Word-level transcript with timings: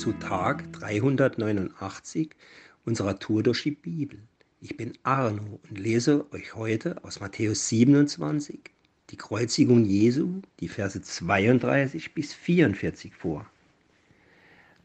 zu 0.00 0.12
Tag 0.12 0.72
389 0.72 2.30
unserer 2.86 3.18
Tour 3.18 3.42
durch 3.42 3.64
die 3.64 3.72
Bibel. 3.72 4.18
Ich 4.62 4.74
bin 4.78 4.94
Arno 5.02 5.60
und 5.68 5.78
lese 5.78 6.24
euch 6.32 6.54
heute 6.54 7.04
aus 7.04 7.20
Matthäus 7.20 7.68
27 7.68 8.60
die 9.10 9.16
Kreuzigung 9.18 9.84
Jesu, 9.84 10.40
die 10.58 10.68
Verse 10.68 11.02
32 11.02 12.14
bis 12.14 12.32
44 12.32 13.14
vor. 13.14 13.44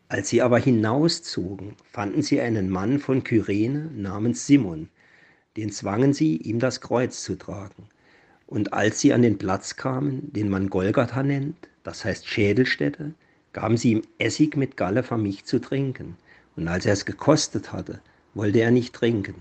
Als 0.10 0.28
sie 0.28 0.42
aber 0.42 0.60
hinauszogen, 0.60 1.78
fanden 1.90 2.22
sie 2.22 2.42
einen 2.42 2.70
Mann 2.70 3.00
von 3.00 3.24
Kyrene 3.24 3.90
namens 3.96 4.46
Simon, 4.46 4.90
den 5.56 5.72
zwangen 5.72 6.12
sie, 6.12 6.36
ihm 6.36 6.60
das 6.60 6.82
Kreuz 6.82 7.24
zu 7.24 7.38
tragen. 7.38 7.88
Und 8.48 8.74
als 8.74 9.00
sie 9.00 9.14
an 9.14 9.22
den 9.22 9.38
Platz 9.38 9.78
kamen, 9.78 10.34
den 10.34 10.50
man 10.50 10.70
Golgatha 10.70 11.24
nennt, 11.24 11.70
das 11.84 12.04
heißt 12.04 12.28
Schädelstätte, 12.28 13.14
gaben 13.56 13.78
sie 13.78 13.94
ihm 13.94 14.02
Essig 14.18 14.58
mit 14.58 14.76
Galle 14.76 15.02
vermischt 15.02 15.48
zu 15.48 15.60
trinken. 15.60 16.18
Und 16.58 16.68
als 16.68 16.86
er 16.86 16.92
es 16.92 17.06
gekostet 17.06 17.72
hatte, 17.72 18.02
wollte 18.34 18.60
er 18.60 18.70
nicht 18.70 18.94
trinken. 18.94 19.36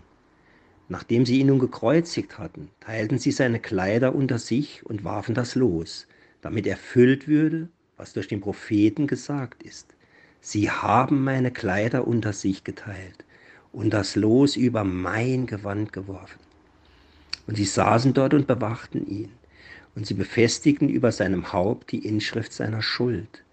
Nachdem 0.88 1.26
sie 1.26 1.40
ihn 1.40 1.48
nun 1.48 1.58
gekreuzigt 1.58 2.38
hatten, 2.38 2.70
teilten 2.78 3.18
sie 3.18 3.32
seine 3.32 3.58
Kleider 3.58 4.14
unter 4.14 4.38
sich 4.38 4.86
und 4.86 5.02
warfen 5.02 5.34
das 5.34 5.56
los, 5.56 6.06
damit 6.42 6.64
erfüllt 6.68 7.26
würde, 7.26 7.68
was 7.96 8.12
durch 8.12 8.28
den 8.28 8.40
Propheten 8.40 9.08
gesagt 9.08 9.64
ist. 9.64 9.96
Sie 10.40 10.70
haben 10.70 11.24
meine 11.24 11.50
Kleider 11.50 12.06
unter 12.06 12.32
sich 12.32 12.62
geteilt 12.62 13.24
und 13.72 13.90
das 13.90 14.14
Los 14.14 14.54
über 14.54 14.84
mein 14.84 15.46
Gewand 15.46 15.92
geworfen. 15.92 16.38
Und 17.48 17.56
sie 17.56 17.64
saßen 17.64 18.14
dort 18.14 18.32
und 18.32 18.46
bewachten 18.46 19.08
ihn. 19.08 19.32
Und 19.96 20.06
sie 20.06 20.14
befestigten 20.14 20.88
über 20.88 21.10
seinem 21.10 21.52
Haupt 21.52 21.90
die 21.90 22.06
Inschrift 22.06 22.52
seiner 22.52 22.82
Schuld. 22.82 23.43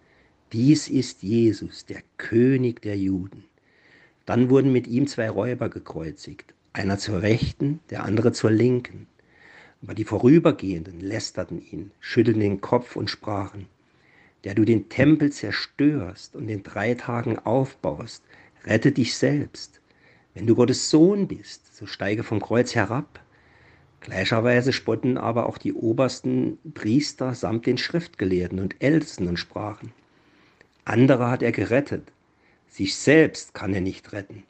Dies 0.53 0.89
ist 0.89 1.23
Jesus, 1.23 1.85
der 1.85 2.01
König 2.17 2.81
der 2.81 2.97
Juden. 2.97 3.45
Dann 4.25 4.49
wurden 4.49 4.73
mit 4.73 4.85
ihm 4.85 5.07
zwei 5.07 5.29
Räuber 5.29 5.69
gekreuzigt, 5.69 6.53
einer 6.73 6.97
zur 6.97 7.21
Rechten, 7.21 7.79
der 7.89 8.03
andere 8.03 8.33
zur 8.33 8.51
Linken. 8.51 9.07
Aber 9.81 9.93
die 9.93 10.03
Vorübergehenden 10.03 10.99
lästerten 10.99 11.61
ihn, 11.61 11.91
schüttelten 12.01 12.41
den 12.41 12.59
Kopf 12.59 12.97
und 12.97 13.09
sprachen, 13.09 13.67
der 14.43 14.53
du 14.53 14.65
den 14.65 14.89
Tempel 14.89 15.31
zerstörst 15.31 16.35
und 16.35 16.49
in 16.49 16.63
drei 16.63 16.95
Tagen 16.95 17.39
aufbaust, 17.39 18.21
rette 18.65 18.91
dich 18.91 19.15
selbst. 19.15 19.79
Wenn 20.33 20.47
du 20.47 20.55
Gottes 20.55 20.89
Sohn 20.89 21.29
bist, 21.29 21.77
so 21.77 21.85
steige 21.85 22.23
vom 22.23 22.41
Kreuz 22.41 22.75
herab. 22.75 23.21
Gleicherweise 24.01 24.73
spotten 24.73 25.17
aber 25.17 25.47
auch 25.47 25.57
die 25.57 25.71
obersten 25.71 26.57
Priester 26.73 27.35
samt 27.35 27.67
den 27.67 27.77
Schriftgelehrten 27.77 28.59
und 28.59 28.75
Ältesten 28.83 29.29
und 29.29 29.37
sprachen, 29.37 29.93
andere 30.85 31.29
hat 31.29 31.43
er 31.43 31.51
gerettet, 31.51 32.11
sich 32.67 32.95
selbst 32.95 33.53
kann 33.53 33.73
er 33.73 33.81
nicht 33.81 34.13
retten. 34.13 34.43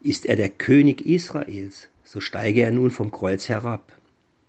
Ist 0.00 0.26
er 0.26 0.36
der 0.36 0.48
König 0.48 1.04
Israels, 1.04 1.88
so 2.04 2.20
steige 2.20 2.62
er 2.62 2.70
nun 2.70 2.90
vom 2.90 3.10
Kreuz 3.10 3.48
herab, 3.48 3.92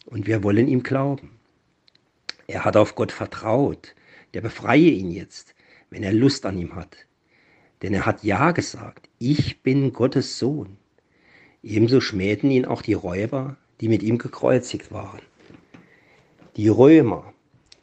und 0.05 0.27
wir 0.27 0.43
wollen 0.43 0.67
ihm 0.67 0.83
glauben. 0.83 1.31
Er 2.47 2.65
hat 2.65 2.77
auf 2.77 2.95
Gott 2.95 3.11
vertraut, 3.11 3.95
der 4.33 4.41
befreie 4.41 4.89
ihn 4.89 5.11
jetzt, 5.11 5.55
wenn 5.89 6.03
er 6.03 6.13
Lust 6.13 6.45
an 6.45 6.57
ihm 6.57 6.75
hat. 6.75 6.97
Denn 7.81 7.93
er 7.93 8.05
hat 8.05 8.23
ja 8.23 8.51
gesagt, 8.51 9.09
ich 9.19 9.61
bin 9.61 9.93
Gottes 9.93 10.39
Sohn. 10.39 10.77
Ebenso 11.63 12.01
schmähten 12.01 12.51
ihn 12.51 12.65
auch 12.65 12.81
die 12.81 12.93
Räuber, 12.93 13.57
die 13.81 13.87
mit 13.87 14.03
ihm 14.03 14.17
gekreuzigt 14.17 14.91
waren. 14.91 15.21
Die 16.57 16.67
Römer 16.67 17.33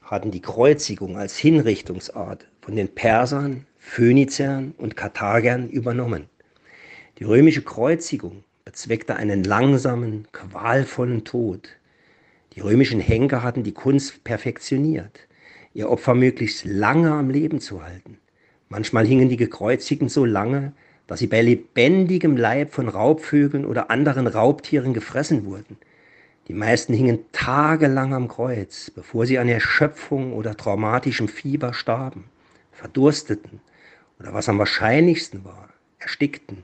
hatten 0.06 0.30
die 0.30 0.40
Kreuzigung 0.40 1.18
als 1.18 1.36
Hinrichtungsart 1.36 2.46
von 2.60 2.76
den 2.76 2.88
Persern, 2.88 3.66
Phöniziern 3.78 4.72
und 4.78 4.96
Karthagern 4.96 5.68
übernommen. 5.68 6.26
Die 7.18 7.24
römische 7.24 7.62
Kreuzigung 7.62 8.44
bezweckte 8.64 9.16
einen 9.16 9.42
langsamen, 9.42 10.28
qualvollen 10.32 11.24
Tod. 11.24 11.68
Die 12.54 12.60
römischen 12.60 13.00
Henker 13.00 13.42
hatten 13.42 13.64
die 13.64 13.72
Kunst 13.72 14.22
perfektioniert, 14.22 15.20
ihr 15.74 15.90
Opfer 15.90 16.14
möglichst 16.14 16.64
lange 16.64 17.12
am 17.12 17.28
Leben 17.28 17.60
zu 17.60 17.82
halten. 17.82 18.18
Manchmal 18.68 19.06
hingen 19.06 19.28
die 19.28 19.36
Gekreuzigten 19.36 20.08
so 20.08 20.24
lange, 20.24 20.72
dass 21.06 21.18
sie 21.18 21.26
bei 21.26 21.42
lebendigem 21.42 22.36
Leib 22.36 22.72
von 22.72 22.88
Raubvögeln 22.88 23.64
oder 23.64 23.90
anderen 23.90 24.26
Raubtieren 24.26 24.94
gefressen 24.94 25.44
wurden. 25.44 25.76
Die 26.48 26.54
meisten 26.54 26.94
hingen 26.94 27.24
tagelang 27.32 28.14
am 28.14 28.28
Kreuz, 28.28 28.90
bevor 28.90 29.26
sie 29.26 29.38
an 29.38 29.48
Erschöpfung 29.48 30.32
oder 30.32 30.56
traumatischem 30.56 31.28
Fieber 31.28 31.74
starben, 31.74 32.24
verdursteten 32.70 33.60
oder 34.20 34.32
was 34.32 34.48
am 34.48 34.58
wahrscheinlichsten 34.58 35.44
war, 35.44 35.70
erstickten, 35.98 36.62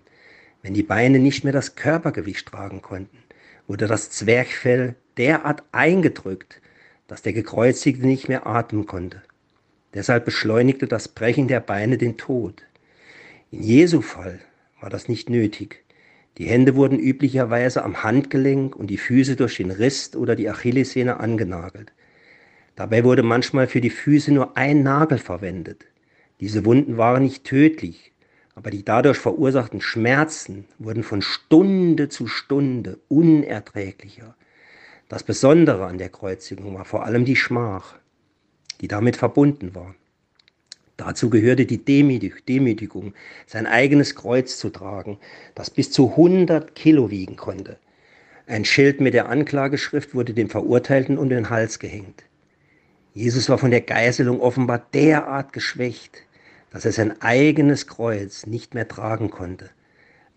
wenn 0.62 0.74
die 0.74 0.84
Beine 0.84 1.18
nicht 1.18 1.42
mehr 1.42 1.52
das 1.52 1.74
Körpergewicht 1.74 2.46
tragen 2.46 2.80
konnten, 2.80 3.18
wurde 3.66 3.88
das 3.88 4.10
Zwerchfell 4.10 4.94
derart 5.16 5.64
eingedrückt, 5.72 6.60
dass 7.08 7.22
der 7.22 7.32
Gekreuzigte 7.32 8.06
nicht 8.06 8.28
mehr 8.28 8.46
atmen 8.46 8.86
konnte. 8.86 9.22
Deshalb 9.94 10.24
beschleunigte 10.24 10.86
das 10.86 11.08
Brechen 11.08 11.48
der 11.48 11.60
Beine 11.60 11.98
den 11.98 12.16
Tod. 12.16 12.62
In 13.50 13.62
Jesu 13.62 14.00
Fall 14.00 14.38
war 14.80 14.90
das 14.90 15.08
nicht 15.08 15.28
nötig. 15.28 15.84
Die 16.38 16.46
Hände 16.46 16.76
wurden 16.76 16.98
üblicherweise 16.98 17.84
am 17.84 18.02
Handgelenk 18.02 18.74
und 18.74 18.88
die 18.88 18.96
Füße 18.96 19.36
durch 19.36 19.56
den 19.56 19.70
Rist 19.70 20.16
oder 20.16 20.34
die 20.34 20.48
Achillessehne 20.48 21.20
angenagelt. 21.20 21.92
Dabei 22.74 23.04
wurde 23.04 23.22
manchmal 23.22 23.66
für 23.66 23.82
die 23.82 23.90
Füße 23.90 24.32
nur 24.32 24.56
ein 24.56 24.82
Nagel 24.82 25.18
verwendet. 25.18 25.86
Diese 26.40 26.64
Wunden 26.64 26.96
waren 26.96 27.22
nicht 27.22 27.44
tödlich, 27.44 28.12
aber 28.54 28.70
die 28.70 28.84
dadurch 28.84 29.18
verursachten 29.18 29.80
Schmerzen 29.80 30.64
wurden 30.78 31.02
von 31.02 31.20
Stunde 31.20 32.08
zu 32.08 32.26
Stunde 32.26 32.98
unerträglicher. 33.08 34.34
Das 35.08 35.22
Besondere 35.22 35.86
an 35.86 35.98
der 35.98 36.08
Kreuzigung 36.08 36.74
war 36.74 36.86
vor 36.86 37.04
allem 37.04 37.26
die 37.26 37.36
Schmach, 37.36 37.96
die 38.80 38.88
damit 38.88 39.16
verbunden 39.16 39.74
war. 39.74 39.94
Dazu 41.04 41.30
gehörte 41.30 41.66
die 41.66 41.84
Demütigung, 41.84 43.12
sein 43.48 43.66
eigenes 43.66 44.14
Kreuz 44.14 44.56
zu 44.56 44.70
tragen, 44.70 45.18
das 45.56 45.68
bis 45.68 45.90
zu 45.90 46.10
100 46.10 46.76
Kilo 46.76 47.10
wiegen 47.10 47.34
konnte. 47.34 47.76
Ein 48.46 48.64
Schild 48.64 49.00
mit 49.00 49.12
der 49.12 49.28
Anklageschrift 49.28 50.14
wurde 50.14 50.32
dem 50.32 50.48
Verurteilten 50.48 51.18
um 51.18 51.28
den 51.28 51.50
Hals 51.50 51.80
gehängt. 51.80 52.22
Jesus 53.14 53.48
war 53.48 53.58
von 53.58 53.72
der 53.72 53.80
Geißelung 53.80 54.40
offenbar 54.40 54.86
derart 54.94 55.52
geschwächt, 55.52 56.22
dass 56.70 56.84
er 56.84 56.92
sein 56.92 57.20
eigenes 57.20 57.88
Kreuz 57.88 58.46
nicht 58.46 58.72
mehr 58.74 58.86
tragen 58.86 59.28
konnte. 59.28 59.70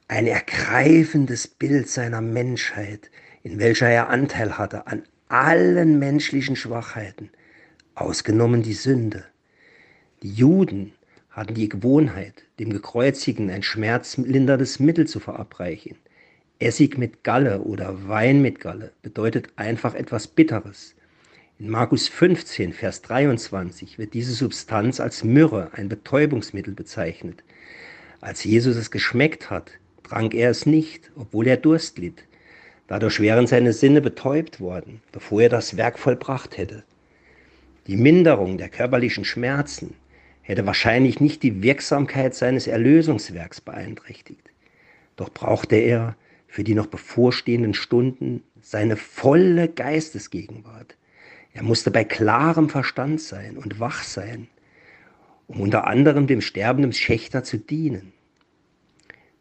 Ein 0.07 0.25
ergreifendes 0.25 1.47
Bild 1.47 1.89
seiner 1.89 2.21
Menschheit, 2.21 3.11
in 3.43 3.59
welcher 3.59 3.87
er 3.87 4.09
Anteil 4.09 4.57
hatte 4.57 4.87
an 4.87 5.03
allen 5.27 5.99
menschlichen 5.99 6.55
Schwachheiten, 6.55 7.29
ausgenommen 7.93 8.63
die 8.63 8.73
Sünde. 8.73 9.25
Die 10.23 10.33
Juden 10.33 10.93
hatten 11.29 11.55
die 11.55 11.67
Gewohnheit, 11.67 12.43
dem 12.57 12.71
Gekreuzigten 12.71 13.49
ein 13.49 13.63
schmerzlinderndes 13.63 14.79
Mittel 14.79 15.05
zu 15.05 15.19
verabreichen. 15.19 15.97
Essig 16.57 16.97
mit 16.97 17.23
Galle 17.23 17.61
oder 17.61 18.07
Wein 18.07 18.41
mit 18.41 18.61
Galle 18.61 18.93
bedeutet 19.01 19.49
einfach 19.57 19.93
etwas 19.93 20.27
Bitteres. 20.27 20.95
In 21.59 21.69
Markus 21.69 22.07
15, 22.07 22.71
Vers 22.71 23.01
23 23.01 23.99
wird 23.99 24.13
diese 24.13 24.33
Substanz 24.33 25.01
als 25.01 25.25
Myrrhe, 25.25 25.69
ein 25.73 25.89
Betäubungsmittel, 25.89 26.73
bezeichnet. 26.73 27.43
Als 28.21 28.45
Jesus 28.45 28.77
es 28.77 28.91
geschmeckt 28.91 29.49
hat, 29.49 29.71
trank 30.03 30.33
er 30.33 30.49
es 30.49 30.65
nicht, 30.65 31.11
obwohl 31.17 31.47
er 31.47 31.57
Durst 31.57 31.97
litt. 31.97 32.23
Dadurch 32.87 33.19
wären 33.19 33.47
seine 33.47 33.73
Sinne 33.73 33.99
betäubt 33.99 34.61
worden, 34.61 35.01
bevor 35.11 35.41
er 35.41 35.49
das 35.49 35.75
Werk 35.75 35.99
vollbracht 35.99 36.57
hätte. 36.57 36.83
Die 37.87 37.97
Minderung 37.97 38.57
der 38.57 38.69
körperlichen 38.69 39.25
Schmerzen 39.25 39.93
hätte 40.45 40.67
wahrscheinlich 40.67 41.19
nicht 41.19 41.41
die 41.41 41.63
Wirksamkeit 41.63 42.35
seines 42.35 42.67
Erlösungswerks 42.67 43.61
beeinträchtigt. 43.61 44.51
Doch 45.15 45.29
brauchte 45.33 45.75
er 45.75 46.15
für 46.47 46.63
die 46.63 46.75
noch 46.75 46.85
bevorstehenden 46.85 47.73
Stunden 47.73 48.43
seine 48.61 48.95
volle 48.95 49.67
Geistesgegenwart. 49.67 50.97
Er 51.53 51.63
musste 51.63 51.89
bei 51.89 52.03
klarem 52.03 52.69
Verstand 52.69 53.21
sein 53.21 53.57
und 53.57 53.79
wach 53.79 54.03
sein, 54.03 54.47
um 55.47 55.61
unter 55.61 55.87
anderem 55.87 56.27
dem 56.27 56.41
sterbenden 56.41 56.93
Schächter 56.93 57.43
zu 57.43 57.57
dienen. 57.57 58.13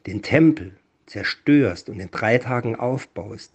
Den 0.07 0.23
Tempel 0.23 0.75
zerstörst 1.05 1.91
und 1.91 2.01
in 2.01 2.11
drei 2.11 2.39
Tagen 2.39 2.77
aufbaust. 2.77 3.53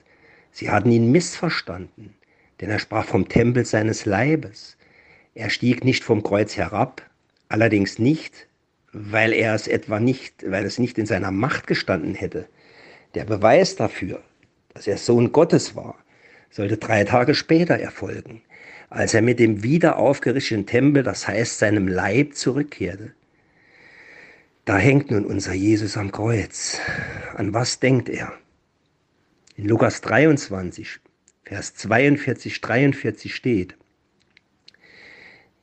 Sie 0.51 0.69
hatten 0.69 0.92
ihn 0.92 1.12
missverstanden, 1.12 2.13
denn 2.62 2.69
er 2.69 2.80
sprach 2.80 3.06
vom 3.06 3.28
Tempel 3.28 3.66
seines 3.66 4.06
Leibes. 4.06 4.78
Er 5.34 5.50
stieg 5.50 5.84
nicht 5.84 6.04
vom 6.04 6.22
Kreuz 6.22 6.56
herab, 6.56 7.09
Allerdings 7.50 7.98
nicht, 7.98 8.48
weil 8.94 9.34
er 9.34 9.56
es 9.56 9.68
etwa 9.68 10.00
nicht, 10.00 10.50
weil 10.50 10.66
es 10.66 10.78
nicht 10.78 10.98
in 10.98 11.07
seiner 11.07 11.31
Macht 11.31 11.68
gestanden 11.68 12.13
hätte. 12.13 12.48
Der 13.16 13.25
Beweis 13.25 13.75
dafür, 13.75 14.22
dass 14.74 14.88
er 14.88 14.98
Sohn 14.98 15.31
Gottes 15.31 15.75
war, 15.75 15.96
sollte 16.51 16.78
drei 16.78 17.04
Tage 17.04 17.34
später 17.34 17.75
erfolgen, 17.75 18.44
als 18.90 19.13
er 19.13 19.24
mit 19.24 19.40
dem 19.40 19.63
wieder 19.63 19.98
aufgerichteten 19.98 20.68
Tempel, 20.68 21.04
das 21.04 21.28
heißt 21.28 21.60
seinem 21.60 21.88
Leib, 21.88 22.36
zurückkehrte. 22.36 23.13
Da 24.66 24.78
hängt 24.78 25.10
nun 25.10 25.25
unser 25.25 25.54
Jesus 25.54 25.98
am 25.98 26.12
Kreuz. 26.12 26.80
An 27.36 27.54
was 27.54 27.80
denkt 27.80 28.10
er? 28.10 28.31
In 29.56 29.66
Lukas 29.68 30.01
23, 30.01 31.00
Vers 31.44 31.74
42, 31.74 32.62
43 32.62 33.34
steht, 33.34 33.75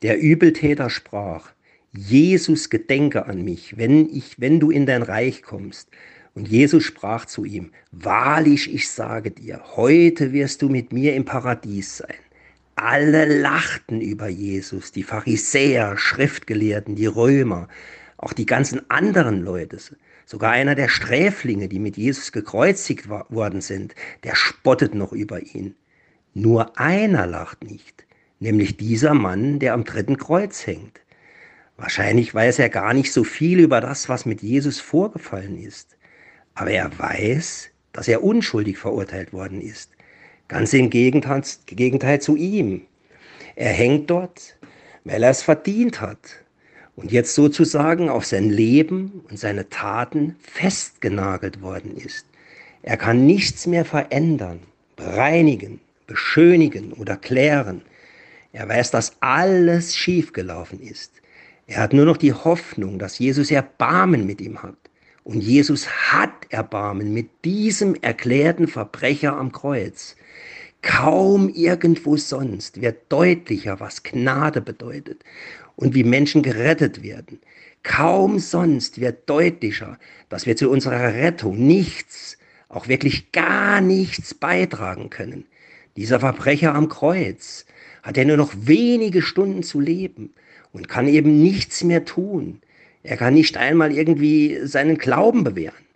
der 0.03 0.19
Übeltäter 0.19 0.91
sprach, 0.91 1.53
Jesus 1.97 2.71
gedenke 2.71 3.27
an 3.27 3.43
mich, 3.43 3.77
wenn, 3.77 4.09
ich, 4.09 4.41
wenn 4.41 4.61
du 4.61 4.71
in 4.71 4.87
dein 4.87 5.03
Reich 5.03 5.43
kommst. 5.43 5.89
Und 6.35 6.49
Jesus 6.49 6.85
sprach 6.85 7.25
zu 7.25 7.45
ihm, 7.45 7.71
wahrlich, 7.93 8.73
ich 8.73 8.91
sage 8.91 9.31
dir, 9.31 9.63
heute 9.77 10.33
wirst 10.33 10.61
du 10.61 10.69
mit 10.69 10.93
mir 10.93 11.15
im 11.15 11.25
Paradies 11.25 11.99
sein. 11.99 12.17
Alle 12.75 13.41
lachten 13.41 14.03
über 14.03 14.29
Jesus, 14.29 14.93
die 14.93 15.03
Pharisäer, 15.03 15.97
Schriftgelehrten, 15.97 16.95
die 16.95 17.07
Römer, 17.07 17.69
auch 18.19 18.35
die 18.35 18.45
ganzen 18.45 18.91
anderen 18.91 19.41
Leute. 19.41 19.79
Sogar 20.27 20.53
einer 20.53 20.75
der 20.75 20.89
Sträflinge, 20.89 21.69
die 21.69 21.79
mit 21.79 21.97
Jesus 21.97 22.33
gekreuzigt 22.33 23.09
worden 23.09 23.63
sind, 23.63 23.95
der 24.25 24.35
spottet 24.35 24.95
noch 24.95 25.13
über 25.13 25.41
ihn. 25.41 25.75
Nur 26.35 26.79
einer 26.79 27.27
lacht 27.27 27.65
nicht, 27.65 28.05
nämlich 28.41 28.77
dieser 28.77 29.15
Mann, 29.15 29.59
der 29.59 29.73
am 29.73 29.85
dritten 29.85 30.19
Kreuz 30.19 30.67
hängt. 30.67 31.01
Wahrscheinlich 31.76 32.34
weiß 32.34 32.58
er 32.58 32.70
gar 32.70 32.94
nicht 32.94 33.12
so 33.12 33.23
viel 33.23 33.61
über 33.61 33.81
das, 33.81 34.08
was 34.08 34.25
mit 34.25 34.43
Jesus 34.43 34.81
vorgefallen 34.81 35.62
ist. 35.62 35.96
Aber 36.55 36.70
er 36.70 36.99
weiß, 36.99 37.69
dass 37.93 38.08
er 38.08 38.25
unschuldig 38.25 38.78
verurteilt 38.78 39.32
worden 39.32 39.61
ist. 39.61 39.90
Ganz 40.49 40.73
im 40.73 40.90
Gegenteil, 40.90 41.43
Gegenteil 41.67 42.20
zu 42.20 42.37
ihm. 42.37 42.82
Er 43.56 43.73
hängt 43.73 44.11
dort, 44.11 44.56
weil 45.05 45.23
er 45.23 45.31
es 45.31 45.43
verdient 45.43 46.00
hat 46.00 46.19
und 46.94 47.12
jetzt 47.12 47.34
sozusagen 47.34 48.08
auf 48.08 48.25
sein 48.25 48.49
Leben 48.49 49.25
und 49.28 49.38
seine 49.38 49.69
Taten 49.69 50.37
festgenagelt 50.40 51.61
worden 51.61 51.96
ist. 51.96 52.26
Er 52.82 52.96
kann 52.96 53.26
nichts 53.26 53.67
mehr 53.67 53.84
verändern, 53.84 54.61
bereinigen, 54.94 55.81
beschönigen 56.06 56.93
oder 56.93 57.17
klären. 57.17 57.82
Er 58.52 58.69
weiß, 58.69 58.93
dass 58.93 59.17
alles 59.20 59.94
schiefgelaufen 59.94 60.81
ist. 60.81 61.12
Er 61.69 61.81
hat 61.81 61.93
nur 61.93 62.05
noch 62.05 62.17
die 62.17 62.33
Hoffnung, 62.33 62.99
dass 62.99 63.19
Jesus 63.19 63.51
Erbarmen 63.51 64.25
mit 64.25 64.41
ihm 64.41 64.63
hat. 64.63 64.77
Und 65.25 65.41
Jesus 65.41 65.89
hat 65.89 66.47
Erbarmen 66.51 67.13
mit 67.13 67.29
diesem 67.45 67.97
erklärten 67.97 68.69
Verbrecher 68.69 69.37
am 69.37 69.51
Kreuz. 69.51 70.15
Kaum 70.83 71.49
irgendwo 71.49 72.17
sonst 72.17 72.81
wird 72.81 73.11
deutlicher, 73.11 73.81
was 73.81 74.05
Gnade 74.05 74.61
bedeutet 74.61 75.25
und 75.75 75.95
wie 75.97 76.05
Menschen 76.05 76.43
gerettet 76.43 77.03
werden. 77.03 77.41
Kaum 77.83 78.39
sonst 78.39 79.01
wird 79.01 79.29
deutlicher, 79.29 79.99
dass 80.29 80.47
wir 80.47 80.57
zu 80.57 80.71
unserer 80.71 81.15
Rettung 81.15 81.67
nichts, 81.67 82.39
auch 82.69 82.87
wirklich 82.87 83.33
gar 83.33 83.81
nichts 83.81 84.35
beitragen 84.35 85.11
können. 85.11 85.47
Dieser 85.97 86.21
Verbrecher 86.21 86.77
am 86.77 86.89
Kreuz 86.89 87.67
hat 88.05 88.17
ja 88.17 88.25
nur 88.25 88.37
noch 88.37 88.53
wenige 88.55 89.23
Stunden 89.23 89.65
zu 89.65 89.81
leben 89.81 90.33
und 90.76 90.88
kann 90.90 91.08
eben 91.08 91.43
nichts 91.43 91.82
mehr 91.82 92.05
tun. 92.05 92.61
Er 93.02 93.17
kann 93.17 93.32
nicht 93.32 93.56
einmal 93.56 93.93
irgendwie 93.93 94.58
seinen 94.64 94.99
Glauben 94.99 95.43
bewähren. 95.43 95.87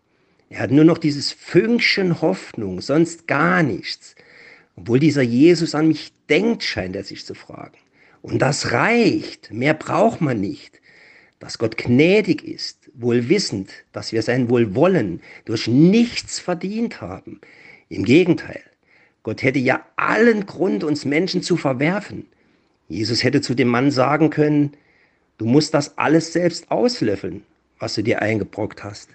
Er 0.49 0.61
hat 0.61 0.71
nur 0.71 0.85
noch 0.85 0.97
dieses 0.97 1.33
Fünkchen 1.33 2.23
Hoffnung, 2.23 2.81
sonst 2.81 3.29
gar 3.29 3.63
nichts. 3.63 4.15
Obwohl 4.77 4.99
dieser 4.99 5.21
Jesus 5.21 5.75
an 5.75 5.89
mich 5.89 6.15
denkt, 6.31 6.63
scheint 6.63 6.97
er 6.97 7.05
sich 7.05 7.27
zu 7.27 7.35
fragen. 7.35 7.77
Und 8.23 8.41
das 8.41 8.73
reicht, 8.73 9.53
mehr 9.53 9.75
braucht 9.75 10.23
man 10.23 10.41
nicht. 10.41 10.81
Dass 11.41 11.59
Gott 11.59 11.77
gnädig 11.77 12.43
ist, 12.43 12.91
wohl 12.95 13.29
wissend, 13.29 13.71
dass 13.93 14.13
wir 14.13 14.23
sein 14.23 14.49
Wohlwollen 14.49 15.21
durch 15.45 15.69
nichts 15.69 16.39
verdient 16.39 17.03
haben. 17.03 17.43
Im 17.91 18.05
Gegenteil, 18.05 18.63
Gott 19.25 19.43
hätte 19.43 19.59
ja 19.59 19.85
allen 19.97 20.47
Grund, 20.47 20.85
uns 20.85 21.05
Menschen 21.05 21.43
zu 21.43 21.59
verwerfen. 21.59 22.27
Jesus 22.91 23.23
hätte 23.23 23.41
zu 23.41 23.55
dem 23.55 23.69
Mann 23.69 23.93
sagen 23.93 24.31
können, 24.31 24.73
du 25.39 25.47
musst 25.47 25.75
das 25.75 25.97
alles 25.97 26.33
selbst 26.33 26.71
auslöffeln, 26.73 27.45
was 27.79 27.95
du 27.95 28.03
dir 28.03 28.21
eingebrockt 28.21 28.83
hast. 28.83 29.11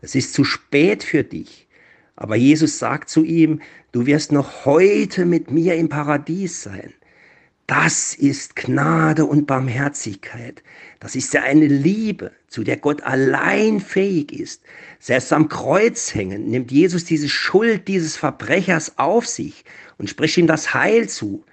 Es 0.00 0.16
ist 0.16 0.34
zu 0.34 0.42
spät 0.42 1.04
für 1.04 1.22
dich. 1.22 1.68
Aber 2.16 2.34
Jesus 2.34 2.80
sagt 2.80 3.08
zu 3.08 3.22
ihm, 3.22 3.62
du 3.92 4.06
wirst 4.06 4.32
noch 4.32 4.64
heute 4.64 5.24
mit 5.24 5.52
mir 5.52 5.76
im 5.76 5.88
Paradies 5.88 6.64
sein. 6.64 6.92
Das 7.68 8.12
ist 8.14 8.56
Gnade 8.56 9.24
und 9.24 9.46
Barmherzigkeit. 9.46 10.64
Das 10.98 11.14
ist 11.14 11.32
ja 11.32 11.42
eine 11.42 11.68
Liebe, 11.68 12.32
zu 12.48 12.64
der 12.64 12.76
Gott 12.76 13.04
allein 13.04 13.78
fähig 13.78 14.32
ist. 14.32 14.62
Selbst 14.98 15.32
am 15.32 15.48
Kreuz 15.48 16.12
hängen 16.12 16.50
nimmt 16.50 16.72
Jesus 16.72 17.04
diese 17.04 17.28
Schuld 17.28 17.86
dieses 17.86 18.16
Verbrechers 18.16 18.98
auf 18.98 19.28
sich 19.28 19.64
und 19.96 20.10
spricht 20.10 20.38
ihm 20.38 20.48
das 20.48 20.74
Heil 20.74 21.08
zu. 21.08 21.44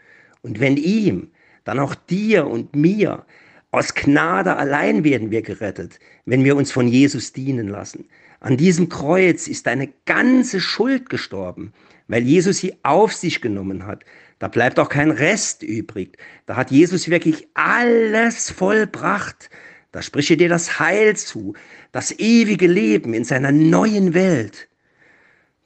Und 0.41 0.59
wenn 0.59 0.75
ihm, 0.75 1.29
dann 1.69 1.79
auch 1.79 1.93
dir 1.93 2.47
und 2.47 2.75
mir, 2.75 3.25
aus 3.69 3.93
Gnade 3.93 4.55
allein 4.55 5.03
werden 5.03 5.29
wir 5.29 5.43
gerettet, 5.43 5.99
wenn 6.25 6.43
wir 6.43 6.55
uns 6.55 6.71
von 6.71 6.87
Jesus 6.87 7.31
dienen 7.31 7.67
lassen. 7.67 8.09
An 8.39 8.57
diesem 8.57 8.89
Kreuz 8.89 9.47
ist 9.47 9.67
deine 9.67 9.89
ganze 10.07 10.61
Schuld 10.61 11.11
gestorben, 11.11 11.71
weil 12.07 12.23
Jesus 12.23 12.57
sie 12.57 12.73
auf 12.81 13.13
sich 13.13 13.39
genommen 13.39 13.85
hat. 13.85 14.03
Da 14.39 14.47
bleibt 14.47 14.79
auch 14.79 14.89
kein 14.89 15.11
Rest 15.11 15.61
übrig. 15.61 16.17
Da 16.47 16.55
hat 16.55 16.71
Jesus 16.71 17.07
wirklich 17.07 17.47
alles 17.53 18.49
vollbracht. 18.49 19.51
Da 19.91 20.01
spreche 20.01 20.37
dir 20.37 20.49
das 20.49 20.79
Heil 20.79 21.15
zu, 21.17 21.53
das 21.91 22.17
ewige 22.17 22.65
Leben 22.65 23.13
in 23.13 23.25
seiner 23.25 23.51
neuen 23.51 24.15
Welt. 24.15 24.67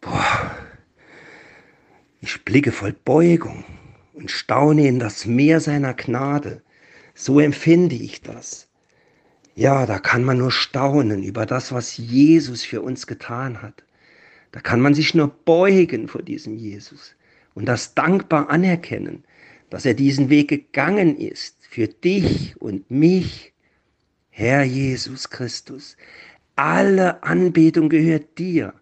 Boah, 0.02 0.52
ich 2.20 2.44
blicke 2.44 2.74
voll 2.74 2.94
Beugung 3.06 3.64
und 4.24 4.32
staune 4.32 4.88
in 4.88 5.00
das 5.00 5.26
Meer 5.26 5.60
seiner 5.60 5.94
Gnade. 5.94 6.62
So 7.14 7.42
empfinde 7.42 7.96
ich 7.96 8.22
das. 8.22 8.70
Ja, 9.54 9.86
da 9.86 10.00
kann 10.00 10.24
man 10.24 10.38
nur 10.38 10.50
staunen 10.50 11.24
über 11.24 11.46
das, 11.46 11.74
was 11.74 11.98
Jesus 11.98 12.64
für 12.64 12.82
uns 12.82 13.06
getan 13.06 13.62
hat. 13.62 13.84
Da 14.54 14.62
kann 14.62 14.80
man 14.80 14.94
sich 14.94 15.14
nur 15.14 15.28
beugen 15.28 16.08
vor 16.08 16.22
diesem 16.22 16.56
Jesus 16.56 17.16
und 17.54 17.66
das 17.66 17.96
dankbar 17.96 18.50
anerkennen, 18.50 19.26
dass 19.70 19.86
er 19.86 19.94
diesen 19.94 20.30
Weg 20.30 20.48
gegangen 20.48 21.18
ist 21.18 21.58
für 21.70 21.90
dich 21.90 22.56
und 22.62 22.90
mich. 22.90 23.52
Herr 24.30 24.64
Jesus 24.64 25.30
Christus, 25.30 25.98
alle 26.56 27.22
Anbetung 27.24 27.90
gehört 27.90 28.38
dir, 28.38 28.74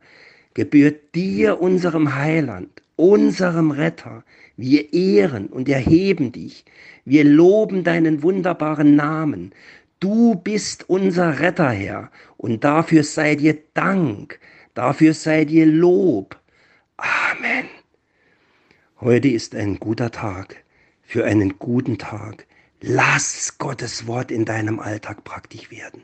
gebührt 0.54 1.16
dir, 1.16 1.60
unserem 1.60 2.14
Heiland, 2.14 2.81
unserem 3.02 3.72
Retter. 3.72 4.24
Wir 4.58 4.94
ehren 4.94 5.48
und 5.48 5.68
erheben 5.68 6.32
dich. 6.32 6.66
Wir 7.04 7.24
loben 7.24 7.84
deinen 7.84 8.22
wunderbaren 8.22 8.96
Namen. 8.96 9.54
Du 10.00 10.36
bist 10.36 10.88
unser 10.88 11.40
Retter, 11.40 11.72
Herr, 11.72 12.12
und 12.38 12.64
dafür 12.64 13.04
sei 13.04 13.36
dir 13.36 13.58
Dank, 13.74 14.40
dafür 14.76 15.16
sei 15.16 15.46
dir 15.46 15.66
Lob. 15.66 16.40
Amen. 16.98 17.66
Heute 19.00 19.30
ist 19.30 19.56
ein 19.56 19.80
guter 19.80 20.12
Tag 20.12 20.64
für 21.02 21.26
einen 21.26 21.58
guten 21.58 21.98
Tag. 21.98 22.46
Lass 22.82 23.58
Gottes 23.58 24.06
Wort 24.06 24.30
in 24.30 24.46
deinem 24.46 24.80
Alltag 24.80 25.24
praktisch 25.24 25.72
werden. 25.72 26.04